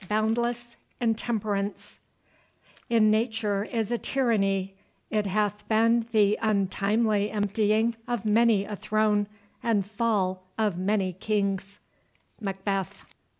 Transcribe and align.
Boundless 0.07 0.77
intemperance 0.99 1.99
In 2.89 3.11
nature 3.11 3.65
is 3.65 3.91
a 3.91 3.99
tyranny—it 3.99 5.27
hath 5.27 5.67
been 5.67 6.07
The 6.11 6.39
untimely 6.41 7.29
emptying 7.29 7.95
of 8.07 8.25
many 8.25 8.65
a 8.65 8.75
throne, 8.75 9.27
And 9.61 9.85
fall 9.85 10.43
of 10.57 10.75
many 10.75 11.13
kings. 11.13 11.77
MACBETH. 12.41 13.05